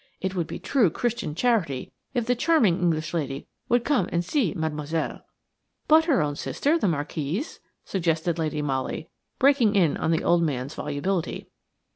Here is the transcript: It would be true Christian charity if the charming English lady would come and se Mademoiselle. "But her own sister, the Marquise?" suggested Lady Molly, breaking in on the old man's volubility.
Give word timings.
It 0.19 0.33
would 0.33 0.47
be 0.47 0.57
true 0.57 0.89
Christian 0.89 1.35
charity 1.35 1.91
if 2.15 2.25
the 2.25 2.33
charming 2.33 2.79
English 2.79 3.13
lady 3.13 3.45
would 3.69 3.85
come 3.85 4.09
and 4.11 4.25
se 4.25 4.55
Mademoiselle. 4.55 5.23
"But 5.87 6.05
her 6.05 6.23
own 6.23 6.35
sister, 6.35 6.75
the 6.79 6.87
Marquise?" 6.87 7.59
suggested 7.85 8.39
Lady 8.39 8.63
Molly, 8.63 9.09
breaking 9.37 9.75
in 9.75 9.97
on 9.97 10.09
the 10.09 10.23
old 10.23 10.41
man's 10.41 10.73
volubility. 10.73 11.49